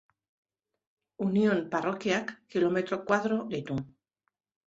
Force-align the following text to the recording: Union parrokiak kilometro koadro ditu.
Union 1.25 1.59
parrokiak 1.75 2.33
kilometro 2.55 3.01
koadro 3.11 3.37
ditu. 3.55 3.77